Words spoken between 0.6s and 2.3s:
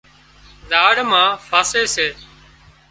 زاۯ مان پاسي سي